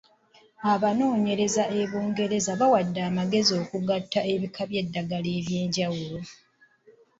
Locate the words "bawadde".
2.59-2.99